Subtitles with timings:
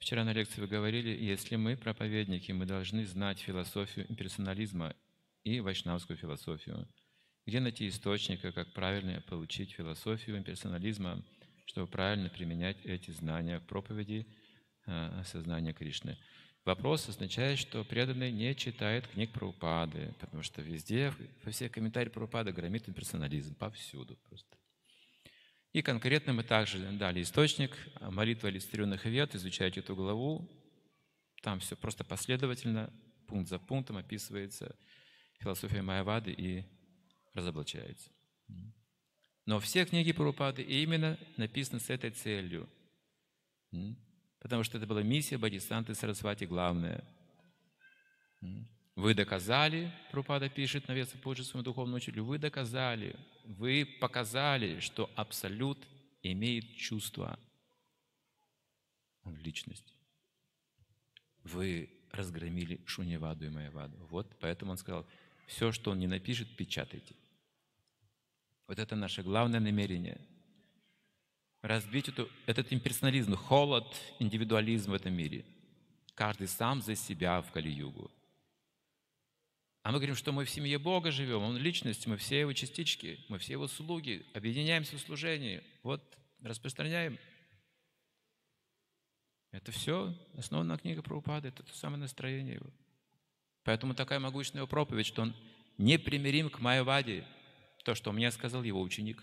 [0.00, 4.96] Вчера на лекции вы говорили, если мы проповедники, мы должны знать философию имперсонализма
[5.44, 6.88] и вайшнавскую философию.
[7.46, 11.22] Где найти источника, как правильно получить философию имперсонализма,
[11.66, 14.26] чтобы правильно применять эти знания в проповеди
[14.86, 16.16] э, сознания Кришны?
[16.64, 21.12] Вопрос означает, что преданный не читает книг Прабхупады, потому что везде,
[21.44, 24.59] во всех комментариях Прабхупады громит имперсонализм, повсюду просто.
[25.72, 30.48] И конкретно мы также дали источник, молитва иллюстрированных вет, изучайте эту главу.
[31.42, 32.92] Там все просто последовательно,
[33.28, 34.76] пункт за пунктом описывается
[35.38, 36.64] философия Майявады и
[37.34, 38.10] разоблачается.
[39.46, 42.68] Но все книги Прабхупады именно написаны с этой целью.
[44.40, 47.04] Потому что это была миссия Бодисанты Сарасвати главная.
[49.00, 55.10] Вы доказали, Прупада пишет на Веса Пуджи своему духовному учителю, вы доказали, вы показали, что
[55.16, 55.78] Абсолют
[56.22, 57.38] имеет чувства.
[59.24, 59.94] Он личность.
[61.44, 63.96] Вы разгромили Шуньяваду и Майяваду.
[64.10, 65.06] Вот поэтому он сказал,
[65.46, 67.14] все, что он не напишет, печатайте.
[68.66, 70.20] Вот это наше главное намерение.
[71.62, 73.86] Разбить эту, этот имперсонализм, холод,
[74.18, 75.46] индивидуализм в этом мире.
[76.14, 78.10] Каждый сам за себя в Кали-югу.
[79.82, 83.24] А мы говорим, что мы в семье Бога живем, Он личность, мы все Его частички,
[83.28, 85.62] мы все Его слуги, объединяемся в служении.
[85.82, 87.18] Вот, распространяем.
[89.52, 92.70] Это все основная книга Прабхупады, это то самое настроение его.
[93.64, 95.34] Поэтому такая могущественная проповедь, что он
[95.76, 97.26] непримирим к Майяваде,
[97.84, 99.22] то, что мне сказал его ученик.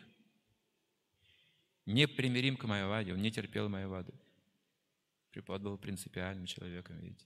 [1.86, 4.14] Непримирим к Майяваде, он не терпел Майявады.
[5.32, 7.26] Препод был принципиальным человеком, видите.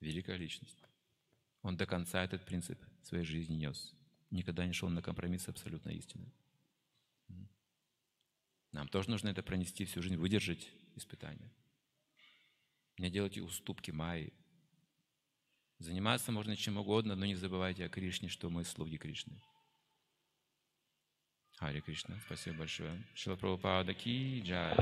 [0.00, 0.78] Великая личность.
[1.62, 3.94] Он до конца этот принцип своей жизни нес.
[4.30, 6.32] Никогда не шел на компромисс с абсолютной истиной.
[8.72, 11.52] Нам тоже нужно это пронести всю жизнь, выдержать испытания.
[12.98, 14.32] Не делайте уступки Майи.
[15.78, 19.42] Заниматься можно чем угодно, но не забывайте о Кришне, что мы слуги Кришны.
[21.56, 23.02] Хари Кришна, спасибо большое.
[23.14, 24.76] Шила Прабхупада Ки Джай.